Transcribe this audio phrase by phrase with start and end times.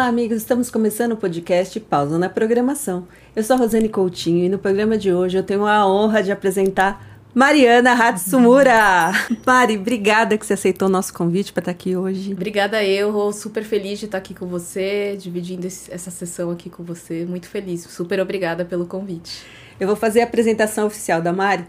[0.00, 0.38] Olá, amigos.
[0.38, 3.06] Estamos começando o podcast Pausa na Programação.
[3.36, 6.32] Eu sou a Rosane Coutinho e no programa de hoje eu tenho a honra de
[6.32, 9.12] apresentar Mariana Hatsumura.
[9.44, 12.32] Mari, obrigada que você aceitou o nosso convite para estar aqui hoje.
[12.32, 13.30] Obrigada eu, Rô.
[13.30, 17.26] Super feliz de estar aqui com você, dividindo essa sessão aqui com você.
[17.26, 17.82] Muito feliz.
[17.82, 19.44] Super obrigada pelo convite.
[19.78, 21.66] Eu vou fazer a apresentação oficial da Mari.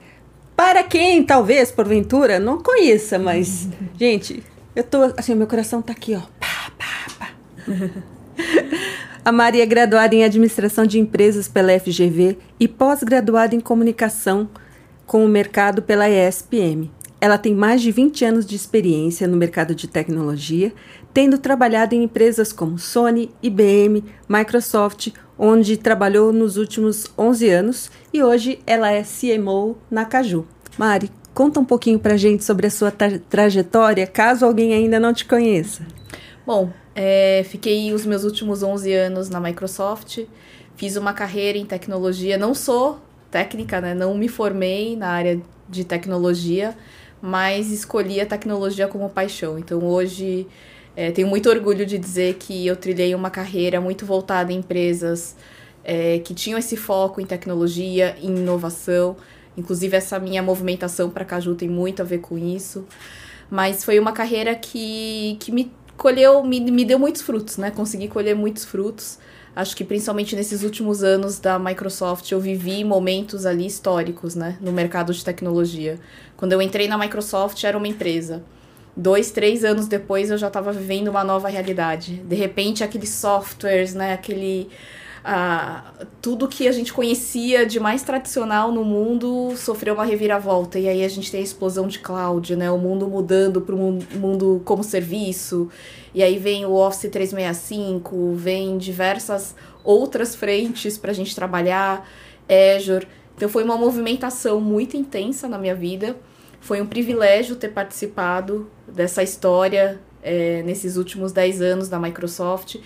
[0.56, 3.68] Para quem, talvez, porventura, não conheça, mas,
[4.00, 4.42] gente,
[4.74, 6.22] eu tô, assim, meu coração tá aqui, ó.
[6.40, 7.30] Pá, pá, pá.
[9.24, 14.50] A Maria é graduada em Administração de Empresas pela FGV e pós-graduada em Comunicação
[15.06, 16.90] com o mercado pela ESPM.
[17.20, 20.74] Ela tem mais de 20 anos de experiência no mercado de tecnologia,
[21.14, 28.24] tendo trabalhado em empresas como Sony, IBM, Microsoft, onde trabalhou nos últimos 11 anos e
[28.24, 30.48] hoje ela é CMO na Caju.
[30.80, 35.14] Mari, conta um pouquinho pra gente sobre a sua tra trajetória, caso alguém ainda não
[35.14, 35.86] te conheça.
[36.46, 40.20] Bom, é, fiquei os meus últimos 11 anos na Microsoft,
[40.76, 43.94] fiz uma carreira em tecnologia, não sou técnica, né?
[43.94, 46.76] Não me formei na área de tecnologia,
[47.22, 49.58] mas escolhi a tecnologia como paixão.
[49.58, 50.48] Então hoje
[50.96, 55.36] é, tenho muito orgulho de dizer que eu trilhei uma carreira muito voltada em empresas
[55.84, 59.16] é, que tinham esse foco em tecnologia, em inovação.
[59.56, 62.86] Inclusive essa minha movimentação para Caju tem muito a ver com isso.
[63.50, 65.72] Mas foi uma carreira que, que me
[66.02, 67.70] colheu, me, me deu muitos frutos, né?
[67.70, 69.20] Consegui colher muitos frutos.
[69.56, 74.58] Acho que principalmente nesses últimos anos da Microsoft eu vivi momentos ali históricos, né?
[74.60, 76.00] No mercado de tecnologia.
[76.36, 78.42] Quando eu entrei na Microsoft era uma empresa.
[78.98, 82.16] Dois, três anos depois eu já estava vivendo uma nova realidade.
[82.16, 84.14] De repente aqueles softwares, né?
[84.14, 84.70] Aquele
[86.22, 90.80] tudo que a gente conhecia de mais tradicional no mundo sofreu uma reviravolta.
[90.80, 92.72] E aí a gente tem a explosão de cloud, né?
[92.72, 95.70] O mundo mudando para o mundo como serviço.
[96.14, 102.08] E aí vem o Office 365, vem diversas outras frentes para a gente trabalhar,
[102.76, 103.08] Azure.
[103.36, 106.16] Então foi uma movimentação muito intensa na minha vida.
[106.60, 112.78] Foi um privilégio ter participado dessa história é, nesses últimos 10 anos da Microsoft.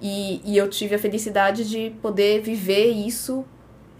[0.00, 3.44] E, e eu tive a felicidade de poder viver isso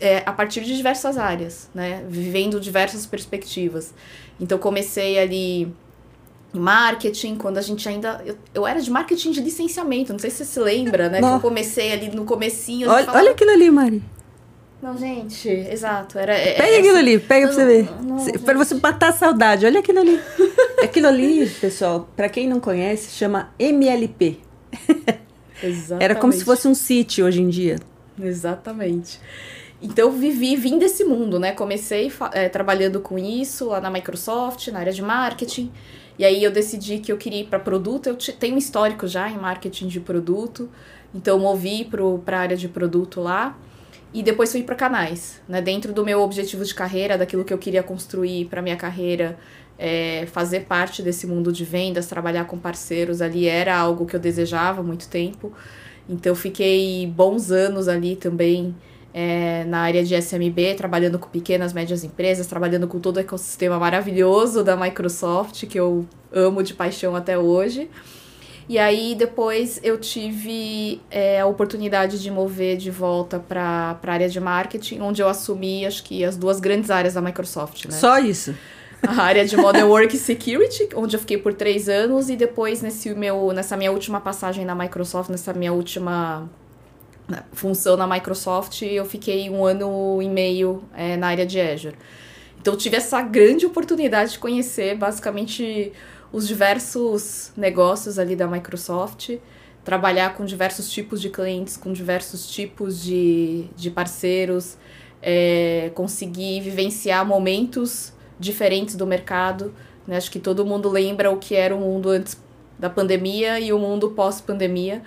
[0.00, 2.04] é, a partir de diversas áreas, né?
[2.08, 3.92] Vivendo diversas perspectivas.
[4.40, 5.74] Então comecei ali
[6.54, 8.22] em marketing, quando a gente ainda.
[8.24, 11.18] Eu, eu era de marketing de licenciamento, não sei se você se lembra, né?
[11.18, 12.88] Que eu comecei ali no comecinho.
[12.88, 13.24] Olha, falava...
[13.24, 14.02] olha aquilo ali, Mari.
[14.80, 16.18] Não, gente, exato.
[16.18, 16.78] Era, é, pega essa...
[16.78, 17.88] aquilo ali, pega não, pra você ver.
[18.02, 20.20] Não, pra você matar a saudade, olha aquilo ali.
[20.80, 24.40] aquilo ali, pessoal, pra quem não conhece, chama MLP.
[25.62, 26.04] Exatamente.
[26.04, 27.78] Era como se fosse um sítio hoje em dia.
[28.20, 29.20] Exatamente.
[29.80, 31.52] Então, vivi, vim desse mundo, né?
[31.52, 35.70] Comecei é, trabalhando com isso lá na Microsoft, na área de marketing.
[36.18, 38.08] E aí eu decidi que eu queria ir para produto.
[38.08, 40.68] Eu tenho um histórico já em marketing de produto.
[41.14, 43.56] Então, eu movi para a área de produto lá.
[44.12, 45.60] E depois fui para canais, né?
[45.60, 49.38] Dentro do meu objetivo de carreira, daquilo que eu queria construir para minha carreira,
[49.78, 54.20] é, fazer parte desse mundo de vendas, trabalhar com parceiros ali era algo que eu
[54.20, 55.52] desejava há muito tempo.
[56.08, 58.74] Então fiquei bons anos ali também
[59.14, 63.78] é, na área de SMB, trabalhando com pequenas, médias empresas, trabalhando com todo o ecossistema
[63.78, 67.88] maravilhoso da Microsoft, que eu amo de paixão até hoje.
[68.68, 74.28] E aí depois eu tive é, a oportunidade de mover de volta para a área
[74.28, 77.86] de marketing, onde eu assumi acho que as duas grandes áreas da Microsoft.
[77.86, 77.92] Né?
[77.92, 78.54] Só isso?
[79.02, 83.14] A área de Modern Work Security, onde eu fiquei por três anos, e depois nesse
[83.14, 86.48] meu, nessa minha última passagem na Microsoft, nessa minha última
[87.28, 91.96] né, função na Microsoft, eu fiquei um ano e meio é, na área de Azure.
[92.60, 95.92] Então tive essa grande oportunidade de conhecer basicamente
[96.32, 99.36] os diversos negócios ali da Microsoft,
[99.84, 104.76] trabalhar com diversos tipos de clientes, com diversos tipos de, de parceiros,
[105.22, 109.74] é, conseguir vivenciar momentos diferentes do mercado.
[110.06, 110.16] Né?
[110.16, 112.40] Acho que todo mundo lembra o que era o mundo antes
[112.78, 115.02] da pandemia e o mundo pós-pandemia.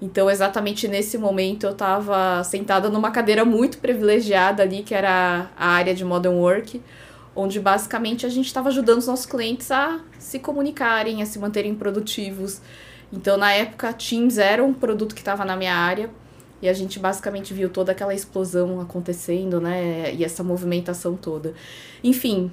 [0.00, 5.68] Então, exatamente nesse momento, eu estava sentada numa cadeira muito privilegiada ali, que era a
[5.68, 6.82] área de Modern Work,
[7.34, 11.74] onde basicamente a gente estava ajudando os nossos clientes a se comunicarem, a se manterem
[11.74, 12.60] produtivos.
[13.10, 16.10] Então, na época, Teams era um produto que estava na minha área
[16.60, 20.14] e a gente basicamente viu toda aquela explosão acontecendo, né?
[20.14, 21.54] E essa movimentação toda.
[22.02, 22.50] Enfim,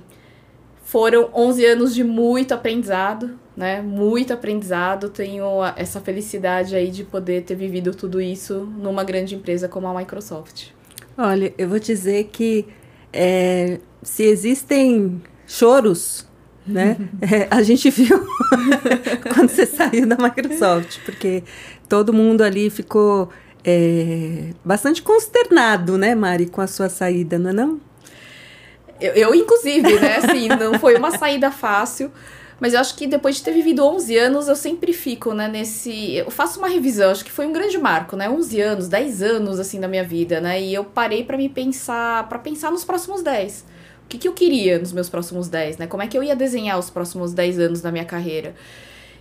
[0.83, 3.81] foram 11 anos de muito aprendizado, né?
[3.81, 5.09] Muito aprendizado.
[5.09, 5.45] Tenho
[5.75, 10.67] essa felicidade aí de poder ter vivido tudo isso numa grande empresa como a Microsoft.
[11.17, 12.67] Olha, eu vou dizer que
[13.11, 16.27] é, se existem choros
[16.65, 16.97] né?
[17.21, 18.25] É, a gente viu
[19.33, 21.43] quando você saiu da Microsoft, porque
[21.89, 23.29] todo mundo ali ficou
[23.63, 27.81] é, bastante consternado, né, Mari, com a sua saída, não é não?
[28.99, 32.11] Eu, eu, inclusive, né, assim, não foi uma saída fácil,
[32.59, 36.15] mas eu acho que depois de ter vivido 11 anos, eu sempre fico, né, nesse...
[36.15, 39.59] Eu faço uma revisão, acho que foi um grande marco, né, 11 anos, 10 anos,
[39.59, 43.21] assim, da minha vida, né, e eu parei para me pensar, para pensar nos próximos
[43.21, 43.73] 10
[44.03, 45.87] o que, que eu queria nos meus próximos 10, né?
[45.87, 48.53] Como é que eu ia desenhar os próximos 10 anos da minha carreira?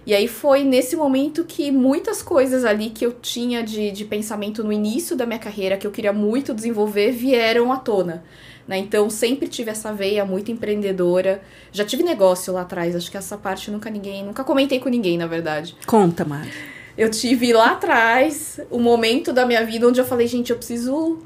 [0.05, 4.65] E aí foi nesse momento que muitas coisas ali que eu tinha de, de pensamento
[4.65, 8.25] no início da minha carreira, que eu queria muito desenvolver, vieram à tona.
[8.67, 8.79] Né?
[8.79, 11.43] Então sempre tive essa veia muito empreendedora.
[11.73, 15.19] Já tive negócio lá atrás, acho que essa parte nunca ninguém, nunca comentei com ninguém,
[15.19, 15.77] na verdade.
[15.87, 16.51] Conta, Mari.
[16.97, 21.23] Eu tive lá atrás o momento da minha vida onde eu falei, gente, eu preciso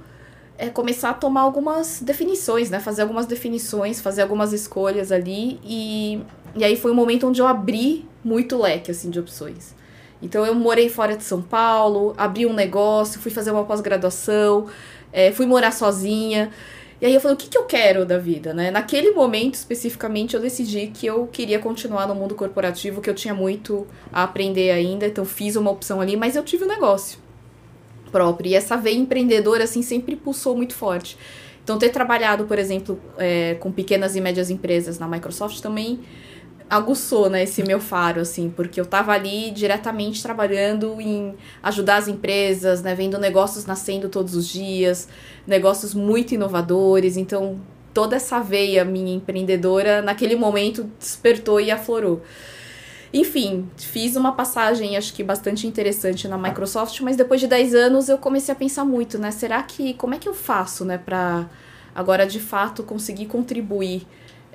[0.58, 2.80] é começar a tomar algumas definições, né?
[2.80, 5.60] Fazer algumas definições, fazer algumas escolhas ali.
[5.62, 6.20] E,
[6.54, 9.74] e aí foi um momento onde eu abri muito leque, assim, de opções.
[10.22, 14.66] Então eu morei fora de São Paulo, abri um negócio, fui fazer uma pós-graduação,
[15.12, 16.50] é, fui morar sozinha.
[17.00, 18.70] E aí eu falei, o que, que eu quero da vida, né?
[18.70, 23.34] Naquele momento, especificamente, eu decidi que eu queria continuar no mundo corporativo, que eu tinha
[23.34, 27.18] muito a aprender ainda, então fiz uma opção ali, mas eu tive um negócio
[28.10, 28.50] próprio.
[28.50, 31.18] E essa veia empreendedora, assim, sempre pulsou muito forte.
[31.62, 36.00] Então, ter trabalhado, por exemplo, é, com pequenas e médias empresas na Microsoft também
[36.68, 42.08] aguçou, né, esse meu faro, assim, porque eu estava ali diretamente trabalhando em ajudar as
[42.08, 45.08] empresas, né, vendo negócios nascendo todos os dias,
[45.46, 47.60] negócios muito inovadores, então
[47.94, 52.22] toda essa veia minha empreendedora naquele momento despertou e aflorou.
[53.12, 58.08] Enfim, fiz uma passagem, acho que bastante interessante na Microsoft, mas depois de 10 anos
[58.08, 59.30] eu comecei a pensar muito, né?
[59.30, 59.94] Será que.
[59.94, 61.48] Como é que eu faço, né, para
[61.94, 64.06] agora de fato conseguir contribuir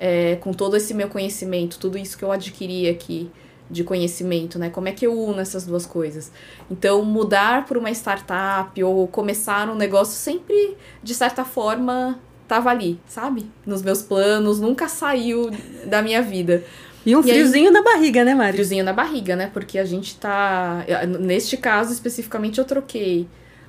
[0.04, 3.30] é, com todo esse meu conhecimento, tudo isso que eu adquiri aqui
[3.70, 4.68] de conhecimento, né?
[4.68, 6.32] Como é que eu uno essas duas coisas?
[6.68, 12.18] Então, mudar para uma startup ou começar um negócio sempre, de certa forma,
[12.48, 13.48] tava ali, sabe?
[13.64, 15.52] Nos meus planos, nunca saiu
[15.86, 16.64] da minha vida.
[17.06, 18.54] E um e friozinho aí, na barriga, né, Mari?
[18.54, 19.50] Friozinho na barriga, né?
[19.54, 20.84] Porque a gente tá.
[21.20, 23.28] Neste caso, especificamente, eu troquei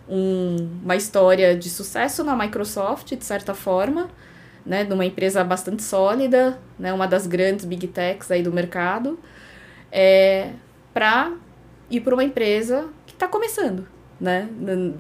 [0.09, 4.09] um, uma história de sucesso na Microsoft, de certa forma,
[4.65, 4.83] né?
[4.83, 6.93] Numa empresa bastante sólida, né?
[6.93, 9.19] Uma das grandes big techs aí do mercado,
[9.91, 10.51] é,
[10.93, 11.33] pra
[11.89, 13.87] ir para uma empresa que está começando.
[14.19, 14.47] Né?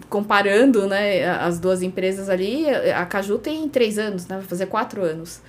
[0.09, 4.37] Comparando né, as duas empresas ali, a Caju tem três anos, né?
[4.37, 5.41] vai fazer quatro anos.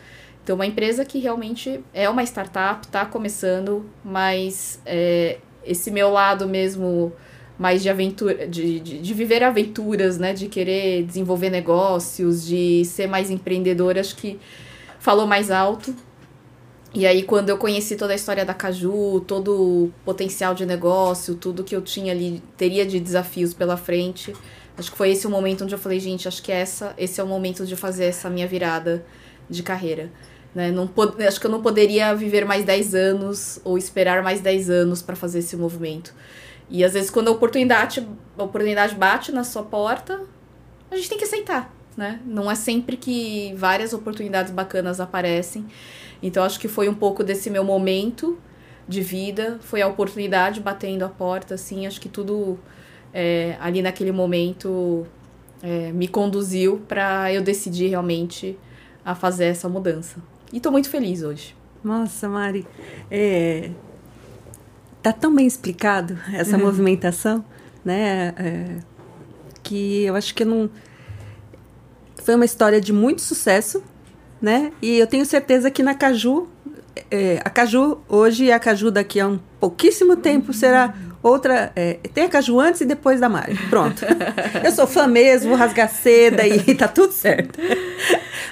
[0.45, 6.47] Então, uma empresa que realmente é uma startup, está começando, mas é, esse meu lado
[6.47, 7.13] mesmo
[7.59, 10.33] mais de aventura, de, de, de, viver aventuras, né?
[10.33, 14.39] De querer desenvolver negócios, de ser mais empreendedora, acho que
[14.99, 15.95] falou mais alto.
[16.95, 21.35] E aí, quando eu conheci toda a história da Caju, todo o potencial de negócio,
[21.35, 24.33] tudo que eu tinha ali, teria de desafios pela frente,
[24.79, 27.25] acho que foi esse o momento onde eu falei, gente, acho que essa, esse é
[27.25, 29.05] o momento de fazer essa minha virada
[29.51, 30.11] de carreira.
[30.55, 30.71] Né?
[30.71, 30.89] Não.
[31.27, 35.17] Acho que eu não poderia viver mais 10 anos ou esperar mais 10 anos para
[35.17, 36.15] fazer esse movimento.
[36.75, 38.05] E às vezes, quando a oportunidade,
[38.37, 40.21] a oportunidade bate na sua porta,
[40.91, 41.73] a gente tem que aceitar.
[41.97, 42.19] Né?
[42.27, 45.67] Não é sempre que várias oportunidades bacanas aparecem.
[46.21, 48.37] Então, acho que foi um pouco desse meu momento
[48.89, 51.87] de vida, foi a oportunidade batendo a porta, assim.
[51.87, 52.59] Acho que tudo
[53.13, 55.07] é, ali naquele momento
[55.63, 58.59] é, me conduziu para eu decidir realmente
[59.05, 60.21] a fazer essa mudança.
[60.53, 61.55] E tô muito feliz hoje.
[61.85, 62.67] Nossa, Mari,
[63.09, 63.71] é,
[65.05, 66.63] tá tão bem explicado essa uhum.
[66.63, 67.45] movimentação,
[67.85, 68.33] né?
[68.39, 68.65] É,
[69.63, 70.71] que eu acho que não
[72.23, 73.85] foi uma história de muito sucesso,
[74.41, 74.73] né?
[74.81, 76.49] E eu tenho certeza que na Caju,
[77.11, 81.71] é, a Caju hoje e a Caju daqui a um pouquíssimo tempo será outra.
[81.77, 83.59] É, tem a Caju antes e depois da Mari.
[83.69, 84.07] Pronto.
[84.65, 87.61] eu sou fã mesmo, vou rasgar seda e tá tudo certo.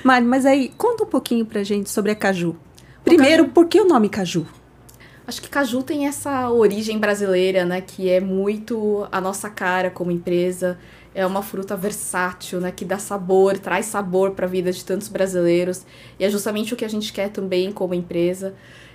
[0.04, 2.54] Mari, mas aí, conta um pouquinho pra gente sobre a caju.
[3.02, 3.54] Primeiro, caju...
[3.54, 4.46] por que o nome caju?
[5.26, 7.80] Acho que caju tem essa origem brasileira, né?
[7.80, 10.78] Que é muito a nossa cara como empresa.
[11.14, 12.72] É uma fruta versátil, né?
[12.72, 15.84] Que dá sabor, traz sabor para a vida de tantos brasileiros.
[16.18, 18.54] E é justamente o que a gente quer também como empresa.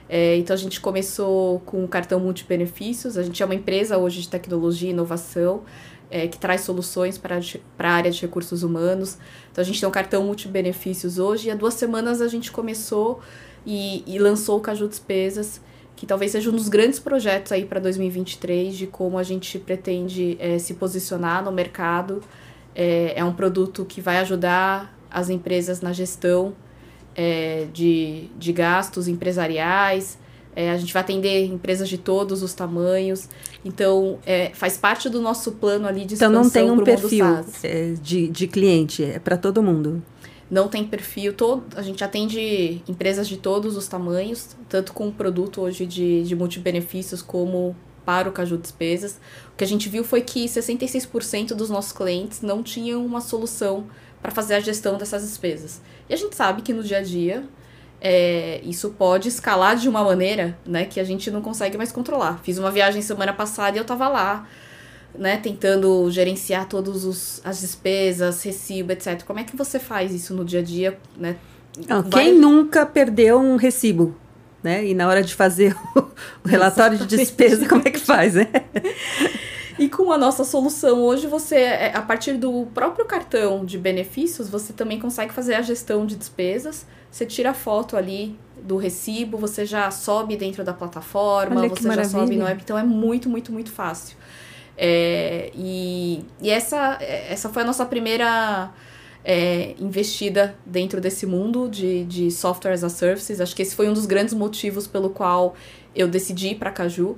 [0.10, 3.18] É, então a gente começou com o cartão multibenefícios.
[3.18, 5.64] A gente é uma empresa hoje de tecnologia e inovação
[6.10, 7.40] é, que traz soluções para,
[7.80, 9.18] a área de recursos humanos.
[9.52, 13.22] Então a gente tem um cartão multibenefícios hoje e há duas semanas a gente começou
[13.66, 15.62] e, e lançou o Caju Despesas,
[15.98, 20.38] que talvez seja um dos grandes projetos aí para 2023 de como a gente pretende
[20.40, 22.22] é, se posicionar no mercado.
[22.76, 26.54] É, é um produto que vai ajudar as empresas na gestão
[27.16, 30.20] é, de, de gastos empresariais.
[30.56, 33.30] A gente vai atender empresas de todos os tamanhos.
[33.64, 34.18] Então,
[34.56, 37.46] faz parte do nosso plano ali de expansão Então, não tem um perfil
[38.02, 40.02] de, de cliente, é para todo mundo?
[40.50, 41.34] Não tem perfil.
[41.34, 46.36] Todo, a gente atende empresas de todos os tamanhos, tanto com produto hoje de, de
[46.36, 47.76] multibenefícios como
[48.06, 49.20] para o Caju Despesas.
[49.54, 53.86] O que a gente viu foi que 66% dos nossos clientes não tinham uma solução
[54.22, 55.82] para fazer a gestão dessas despesas.
[56.10, 57.44] E a gente sabe que no dia a dia
[58.00, 62.40] é, isso pode escalar de uma maneira né, que a gente não consegue mais controlar.
[62.44, 64.48] Fiz uma viagem semana passada e eu estava lá,
[65.18, 69.24] né, tentando gerenciar todas as despesas, recibo, etc.
[69.24, 71.00] Como é que você faz isso no dia a dia?
[71.18, 71.36] Né?
[71.88, 74.16] Não, quem nunca perdeu um recibo?
[74.64, 74.88] Né?
[74.88, 77.08] E na hora de fazer o relatório Exatamente.
[77.10, 78.48] de despesa, como é que faz, né?
[79.80, 84.50] E com a nossa solução hoje, você, é, a partir do próprio cartão de benefícios,
[84.50, 86.86] você também consegue fazer a gestão de despesas.
[87.12, 91.94] Você tira a foto ali do recibo, você já sobe dentro da plataforma, Olha você
[91.94, 92.62] já sobe no app.
[92.64, 94.18] Então é muito, muito, muito fácil.
[94.78, 98.72] É, e e essa, essa foi a nossa primeira
[99.26, 103.42] é, investida dentro desse mundo de, de software as a services.
[103.42, 105.56] Acho que esse foi um dos grandes motivos pelo qual
[105.96, 107.18] eu decidi ir para Caju.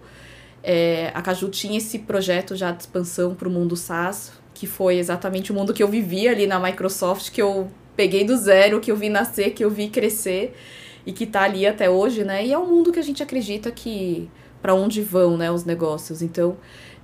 [0.63, 4.97] É, a Caju tinha esse projeto já de expansão para o mundo SaaS, que foi
[4.97, 8.91] exatamente o mundo que eu vivi ali na Microsoft, que eu peguei do zero, que
[8.91, 10.55] eu vi nascer, que eu vi crescer
[11.05, 12.45] e que está ali até hoje, né?
[12.45, 14.29] E é um mundo que a gente acredita que
[14.61, 16.21] para onde vão, né, os negócios.
[16.21, 16.57] Então,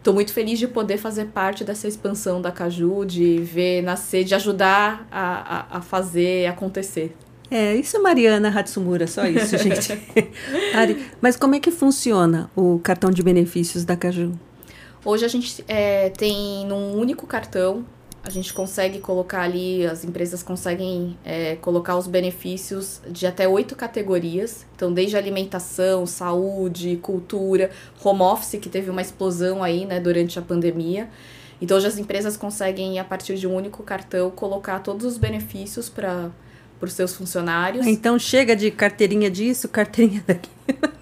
[0.05, 4.35] estou muito feliz de poder fazer parte dessa expansão da Caju, de ver nascer, de
[4.35, 7.15] ajudar a, a, a fazer acontecer.
[7.49, 9.99] É, isso é Mariana Hatsumura, só isso, gente.
[10.75, 14.33] Ari, mas como é que funciona o cartão de benefícios da Caju?
[15.03, 17.83] Hoje a gente é, tem num único cartão,
[18.25, 23.75] a gente consegue colocar ali, as empresas conseguem é, colocar os benefícios de até oito
[23.75, 24.65] categorias.
[24.75, 27.69] Então, desde alimentação, saúde, cultura,
[28.03, 31.07] home office, que teve uma explosão aí, né, durante a pandemia.
[31.61, 35.87] Então, hoje as empresas conseguem, a partir de um único cartão, colocar todos os benefícios
[35.87, 36.31] para
[36.81, 37.85] os seus funcionários.
[37.85, 40.49] Então chega de carteirinha disso, carteirinha daqui.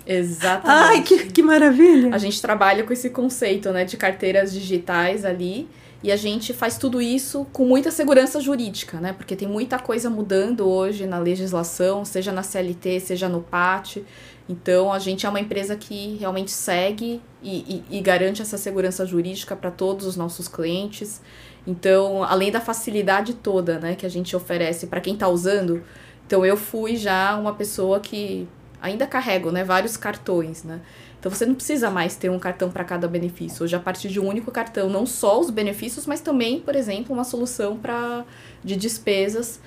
[0.06, 0.68] Exatamente.
[0.68, 2.14] Ai, que, que maravilha!
[2.14, 5.70] A gente trabalha com esse conceito né, de carteiras digitais ali.
[6.04, 9.14] E a gente faz tudo isso com muita segurança jurídica, né?
[9.14, 14.04] Porque tem muita coisa mudando hoje na legislação, seja na CLT, seja no PAT.
[14.50, 19.06] Então, a gente é uma empresa que realmente segue e, e, e garante essa segurança
[19.06, 21.22] jurídica para todos os nossos clientes.
[21.66, 25.82] Então, além da facilidade toda, né, que a gente oferece para quem está usando,
[26.28, 28.46] então eu fui já uma pessoa que
[28.82, 30.82] ainda carrego, né, vários cartões, né?
[31.24, 33.64] Então você não precisa mais ter um cartão para cada benefício.
[33.64, 37.16] Hoje a partir de um único cartão, não só os benefícios, mas também, por exemplo,
[37.16, 38.26] uma solução para
[38.62, 39.62] de despesas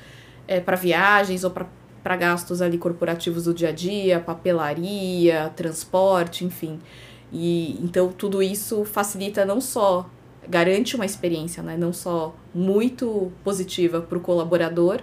[0.47, 6.79] é, para viagens ou para gastos ali corporativos do dia a dia, papelaria, transporte, enfim.
[7.33, 10.11] E então tudo isso facilita não só
[10.47, 11.75] garante uma experiência, né?
[11.75, 15.01] não só muito positiva para o colaborador,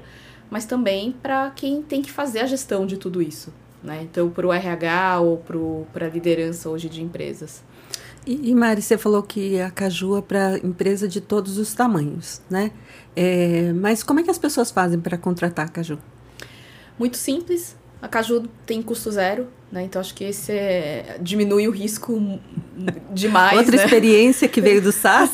[0.52, 3.52] mas também para quem tem que fazer a gestão de tudo isso.
[3.84, 4.02] Né?
[4.04, 5.38] Então, para o RH ou
[5.92, 7.62] para a liderança hoje de empresas.
[8.26, 12.42] E, e Mari, você falou que a Caju é para empresa de todos os tamanhos,
[12.50, 12.72] né?
[13.16, 16.00] É, mas como é que as pessoas fazem para contratar a Caju?
[16.98, 17.76] Muito simples.
[18.02, 19.84] A Caju tem custo zero, né?
[19.84, 22.40] Então acho que esse é, diminui o risco
[23.12, 23.58] demais.
[23.58, 23.84] Outra né?
[23.84, 25.32] experiência que veio do SaaS.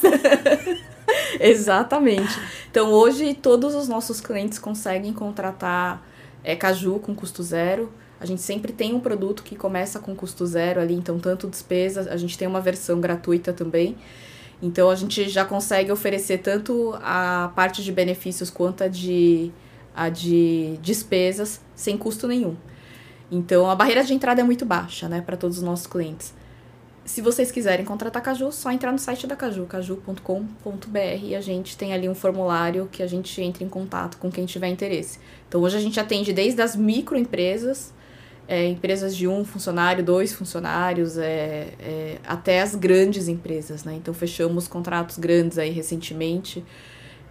[1.39, 2.39] Exatamente.
[2.71, 6.03] Então hoje todos os nossos clientes conseguem contratar
[6.43, 7.91] é, Caju com custo zero.
[8.19, 12.07] A gente sempre tem um produto que começa com custo zero ali, então tanto despesas,
[12.07, 13.95] a gente tem uma versão gratuita também.
[14.61, 19.51] Então a gente já consegue oferecer tanto a parte de benefícios quanto a de
[19.95, 22.55] a de despesas sem custo nenhum.
[23.31, 26.33] Então a barreira de entrada é muito baixa, né, para todos os nossos clientes.
[27.05, 31.75] Se vocês quiserem contratar Caju, só entrar no site da Caju, caju.com.br e a gente
[31.75, 35.19] tem ali um formulário que a gente entra em contato com quem tiver interesse.
[35.47, 37.91] Então hoje a gente atende desde as microempresas,
[38.49, 43.93] é, empresas de um funcionário, dois funcionários, é, é, até as grandes empresas, né?
[43.93, 46.65] Então fechamos contratos grandes aí recentemente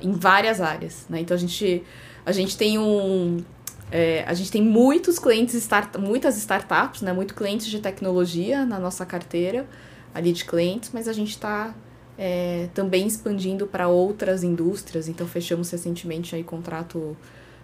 [0.01, 1.19] em várias áreas, né?
[1.19, 1.83] Então a gente
[2.25, 3.43] a gente tem um.
[3.91, 7.13] É, a gente tem muitos clientes, start, muitas startups, né?
[7.13, 9.67] Muito clientes de tecnologia na nossa carteira
[10.15, 11.75] ali de clientes, mas a gente está
[12.17, 15.09] é, também expandindo para outras indústrias.
[15.09, 17.17] Então fechamos recentemente aí contrato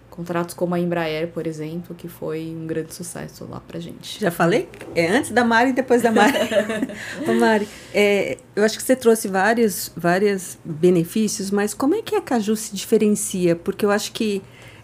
[0.09, 4.19] contratos como a Embraer, por exemplo, que foi um grande sucesso lá pra gente.
[4.19, 4.69] Já falei?
[4.95, 6.37] É antes da Mari e depois da Mari.
[7.27, 12.15] Ô Mari, é, eu acho que você trouxe vários, vários benefícios, mas como é que
[12.15, 13.55] a Caju se diferencia?
[13.55, 14.41] Porque eu acho que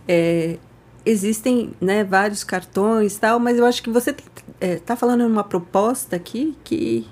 [0.07, 0.57] é,
[1.05, 4.23] existem né, vários cartões tal, mas eu acho que você está
[4.59, 7.07] é, tá falando uma proposta aqui que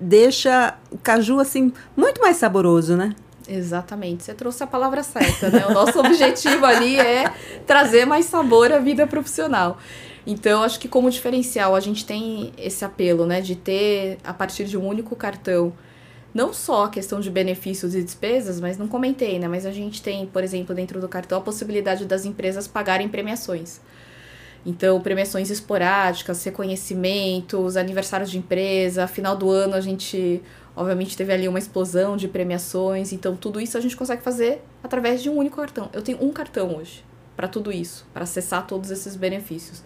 [0.00, 3.14] deixa o caju assim muito mais saboroso, né?
[3.52, 5.66] Exatamente, você trouxe a palavra certa, né?
[5.66, 7.32] O nosso objetivo ali é
[7.66, 9.76] trazer mais sabor à vida profissional.
[10.24, 14.66] Então, acho que como diferencial, a gente tem esse apelo, né, de ter a partir
[14.66, 15.72] de um único cartão,
[16.32, 20.00] não só a questão de benefícios e despesas, mas não comentei, né, mas a gente
[20.00, 23.80] tem, por exemplo, dentro do cartão a possibilidade das empresas pagarem premiações.
[24.64, 30.40] Então, premiações esporádicas, reconhecimentos, aniversários de empresa, final do ano a gente,
[30.76, 33.12] obviamente, teve ali uma explosão de premiações.
[33.12, 35.88] Então, tudo isso a gente consegue fazer através de um único cartão.
[35.92, 37.04] Eu tenho um cartão hoje
[37.36, 39.82] para tudo isso, para acessar todos esses benefícios.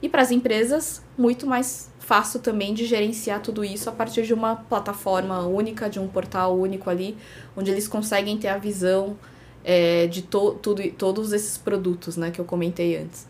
[0.00, 4.34] E para as empresas, muito mais fácil também de gerenciar tudo isso a partir de
[4.34, 7.16] uma plataforma única, de um portal único ali,
[7.56, 9.16] onde eles conseguem ter a visão
[9.64, 13.26] é, de to, tudo, todos esses produtos né, que eu comentei antes.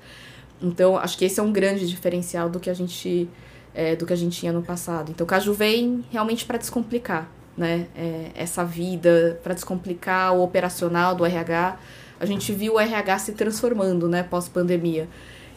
[0.60, 3.28] Então, acho que esse é um grande diferencial do que a gente,
[3.74, 5.10] é, do que a gente tinha no passado.
[5.10, 11.14] Então, o Caju vem realmente para descomplicar né, é, essa vida, para descomplicar o operacional
[11.14, 11.78] do RH.
[12.20, 15.08] A gente viu o RH se transformando né, pós-pandemia.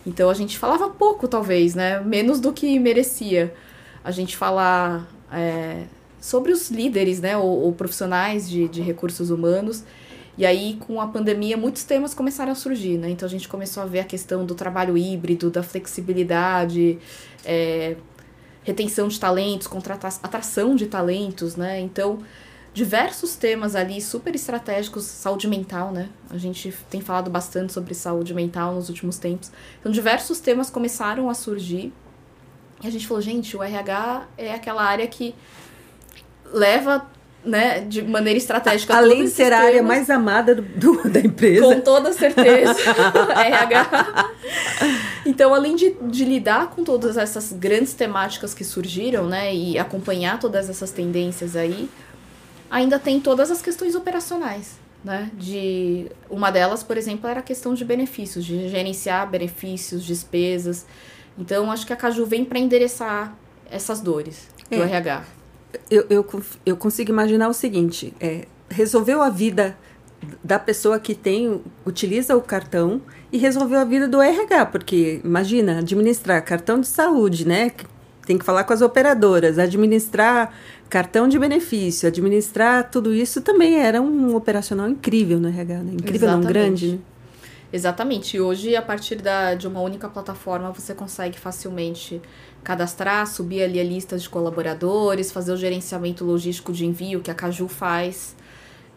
[0.05, 3.53] Então, a gente falava pouco, talvez, né, menos do que merecia.
[4.03, 5.83] A gente falar é,
[6.19, 9.83] sobre os líderes né, ou, ou profissionais de, de recursos humanos
[10.37, 13.09] e aí, com a pandemia, muitos temas começaram a surgir, né?
[13.09, 16.99] Então, a gente começou a ver a questão do trabalho híbrido, da flexibilidade,
[17.43, 17.95] é,
[18.63, 19.67] retenção de talentos,
[20.21, 21.79] atração de talentos, né?
[21.79, 22.19] Então,
[22.71, 26.09] diversos temas ali super estratégicos, saúde mental, né?
[26.29, 29.51] A gente tem falado bastante sobre saúde mental nos últimos tempos.
[29.79, 31.91] Então, diversos temas começaram a surgir.
[32.83, 35.33] E a gente falou, gente, o RH é aquela área que
[36.53, 37.09] leva
[37.43, 38.95] né, de maneira estratégica.
[38.95, 41.63] Além de ser a área mais amada do, do, da empresa.
[41.63, 42.75] Com toda certeza.
[43.35, 44.31] RH.
[45.25, 50.39] Então, além de, de lidar com todas essas grandes temáticas que surgiram, né, e acompanhar
[50.39, 51.89] todas essas tendências aí,
[52.69, 54.75] ainda tem todas as questões operacionais.
[55.03, 55.29] Né?
[55.33, 60.85] De uma delas, por exemplo, era a questão de benefícios, de gerenciar benefícios, despesas.
[61.37, 63.33] Então, acho que a Caju vem para endereçar
[63.69, 64.85] essas dores do é.
[64.85, 65.36] RH
[65.89, 69.77] eu, eu, eu consigo imaginar o seguinte: é, resolveu a vida
[70.43, 73.01] da pessoa que tem utiliza o cartão
[73.31, 77.71] e resolveu a vida do RH, porque imagina administrar cartão de saúde, né?
[78.25, 80.53] Tem que falar com as operadoras, administrar
[80.89, 85.91] cartão de benefício, administrar tudo isso também era um operacional incrível no RH, né?
[85.93, 86.99] Incrível, não grande, né?
[87.71, 88.37] Exatamente.
[88.37, 92.21] E hoje, a partir da, de uma única plataforma, você consegue facilmente
[92.63, 97.35] cadastrar, subir ali a lista de colaboradores, fazer o gerenciamento logístico de envio que a
[97.35, 98.35] Caju faz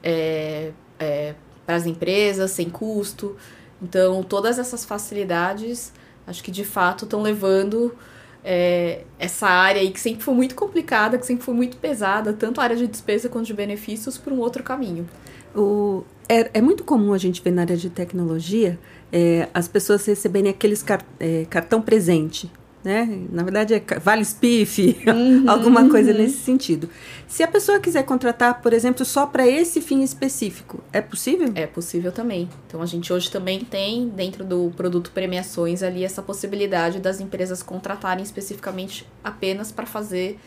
[0.03, 1.35] é, é,
[1.67, 3.37] para as empresas, sem custo.
[3.83, 5.93] Então, todas essas facilidades,
[6.27, 7.97] acho que de fato estão levando
[8.45, 12.61] é, essa área aí que sempre foi muito complicada, que sempre foi muito pesada, tanto
[12.61, 15.09] a área de despesa quanto de benefícios, por um outro caminho.
[15.55, 18.79] O, é, é muito comum a gente ver na área de tecnologia
[19.13, 22.49] é, as pessoas receberem aqueles car, é, cartão presente.
[22.85, 23.27] Né?
[23.31, 26.19] Na verdade, é vale spiff, uhum, alguma coisa uhum.
[26.19, 26.89] nesse sentido.
[27.27, 31.51] Se a pessoa quiser contratar, por exemplo, só para esse fim específico, é possível?
[31.57, 32.49] É possível também.
[32.67, 37.61] Então, a gente hoje também tem, dentro do produto premiações, ali essa possibilidade das empresas
[37.61, 40.39] contratarem especificamente apenas para fazer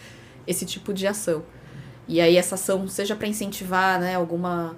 [0.48, 1.44] esse tipo de ação.
[2.08, 4.76] E aí, essa ação, seja para incentivar né, alguma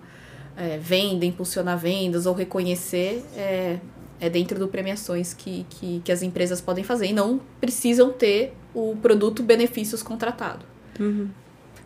[0.58, 3.78] é, venda, impulsionar vendas ou reconhecer, é,
[4.20, 8.54] é dentro do premiações que, que, que, as empresas podem fazer e não precisam ter
[8.74, 10.66] o produto benefícios contratado.
[11.00, 11.30] Uhum.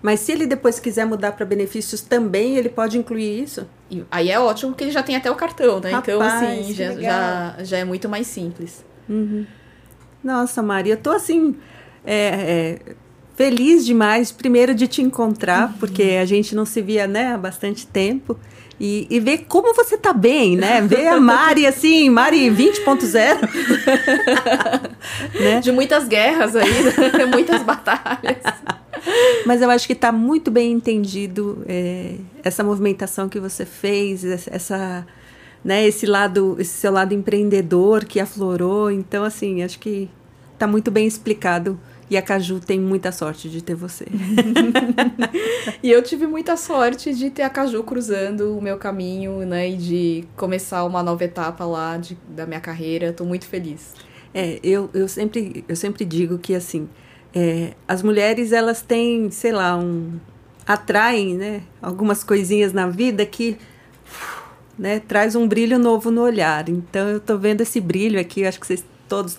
[0.01, 3.67] Mas se ele depois quiser mudar para benefícios também, ele pode incluir isso?
[3.91, 5.91] E aí é ótimo porque ele já tem até o cartão, né?
[5.91, 8.85] Então, Rapaz, então, assim, já, já, já é muito mais simples.
[9.09, 9.45] Uhum.
[10.23, 11.55] Nossa, Maria, eu tô assim.
[12.05, 12.95] É, é,
[13.39, 15.73] feliz demais, primeiro de te encontrar, uhum.
[15.79, 18.37] porque a gente não se via né, há bastante tempo.
[18.77, 20.81] E, e ver como você tá bem, né?
[20.81, 23.39] Ver a Mari assim, Mari 20.0.
[25.39, 25.61] né?
[25.61, 27.25] De muitas guerras aí, né?
[27.31, 28.37] muitas batalhas.
[29.45, 35.07] Mas eu acho que está muito bem entendido é, essa movimentação que você fez, essa,
[35.63, 38.91] né, esse lado, esse seu lado empreendedor que aflorou.
[38.91, 40.09] Então, assim, acho que
[40.55, 44.05] está muito bem explicado e a Caju tem muita sorte de ter você.
[45.83, 49.69] e eu tive muita sorte de ter a Caju cruzando o meu caminho, né?
[49.69, 53.09] E de começar uma nova etapa lá de, da minha carreira.
[53.09, 53.93] Estou muito feliz.
[54.33, 56.89] É, eu, eu, sempre, eu sempre digo que, assim,
[57.33, 60.19] é, as mulheres, elas têm, sei lá, um...
[60.65, 61.63] Atraem, né?
[61.81, 63.57] Algumas coisinhas na vida que
[64.77, 66.69] né, traz um brilho novo no olhar.
[66.69, 69.37] Então eu tô vendo esse brilho aqui, acho que vocês todos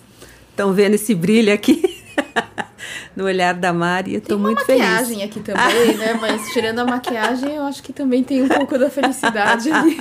[0.51, 1.83] estão vendo esse brilho aqui
[3.15, 4.15] no olhar da Mari.
[4.15, 4.81] Eu tô muito feliz.
[4.81, 6.19] Tem uma maquiagem aqui também, né?
[6.21, 9.99] Mas tirando a maquiagem, eu acho que também tem um pouco da felicidade ali.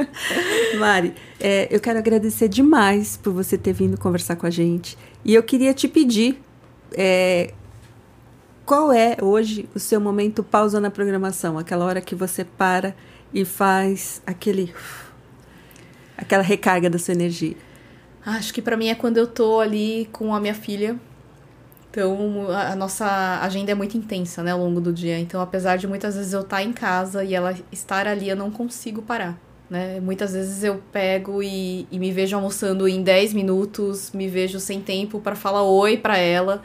[0.78, 4.96] Mari, é, eu quero agradecer demais por você ter vindo conversar com a gente.
[5.24, 6.40] E eu queria te pedir
[6.92, 7.52] é,
[8.64, 11.58] qual é hoje o seu momento pausa na programação?
[11.58, 12.94] Aquela hora que você para
[13.32, 14.74] e faz aquele
[16.16, 17.56] aquela recarga da sua energia.
[18.26, 20.98] Acho que para mim é quando eu tô ali com a minha filha.
[21.98, 25.18] Então, a nossa agenda é muito intensa, né, ao longo do dia.
[25.18, 28.36] Então, apesar de muitas vezes eu estar tá em casa e ela estar ali, eu
[28.36, 29.36] não consigo parar,
[29.68, 29.98] né?
[29.98, 34.80] Muitas vezes eu pego e, e me vejo almoçando em 10 minutos, me vejo sem
[34.80, 36.62] tempo para falar oi para ela.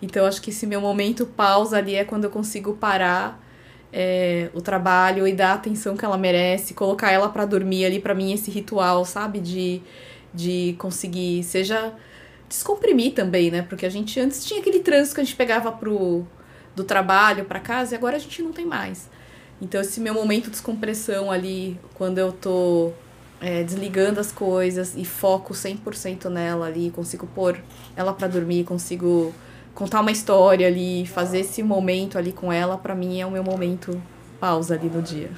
[0.00, 3.38] Então, acho que esse meu momento pausa ali é quando eu consigo parar
[3.92, 8.00] é, o trabalho e dar a atenção que ela merece, colocar ela para dormir ali,
[8.00, 9.40] para mim, esse ritual, sabe?
[9.40, 9.82] De,
[10.32, 11.92] de conseguir, seja
[12.54, 13.62] descomprimir também, né?
[13.62, 16.24] Porque a gente antes tinha aquele trânsito que a gente pegava pro,
[16.74, 19.08] do trabalho para casa e agora a gente não tem mais.
[19.60, 22.92] Então, esse meu momento de descompressão ali, quando eu tô
[23.40, 27.60] é, desligando as coisas e foco 100% nela ali, consigo pôr
[27.96, 29.34] ela para dormir, consigo
[29.74, 33.42] contar uma história ali, fazer esse momento ali com ela, para mim é o meu
[33.42, 34.00] momento
[34.40, 35.30] pausa ali no dia.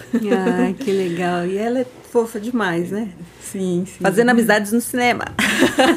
[0.59, 1.47] Ai, que legal.
[1.47, 3.11] E ela é fofa demais, né?
[3.41, 4.01] Sim, sim.
[4.01, 5.25] Fazendo amizades no cinema.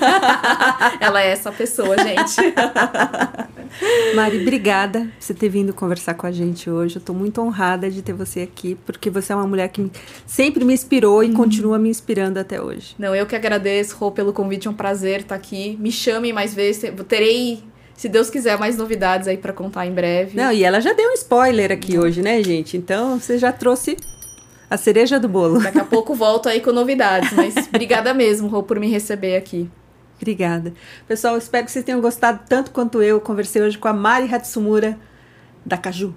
[0.99, 2.35] ela é essa pessoa, gente.
[4.15, 6.97] Mari, obrigada por você ter vindo conversar com a gente hoje.
[6.97, 9.89] Eu estou muito honrada de ter você aqui, porque você é uma mulher que
[10.25, 11.33] sempre me inspirou e uhum.
[11.33, 12.95] continua me inspirando até hoje.
[12.99, 14.67] Não, eu que agradeço, Rô, pelo convite.
[14.67, 15.77] É um prazer estar aqui.
[15.79, 16.91] Me chame mais vezes.
[17.07, 17.63] Terei
[17.99, 20.37] se Deus quiser, mais novidades aí para contar em breve.
[20.37, 22.77] Não, e ela já deu um spoiler aqui hoje, né, gente?
[22.77, 23.97] Então você já trouxe
[24.69, 25.61] a cereja do bolo.
[25.61, 29.69] Daqui a pouco volto aí com novidades, mas obrigada mesmo, Rô, por me receber aqui.
[30.15, 30.73] Obrigada.
[31.09, 33.19] Pessoal, espero que vocês tenham gostado tanto quanto eu.
[33.19, 34.97] Conversei hoje com a Mari Hatsumura,
[35.65, 36.15] da Caju.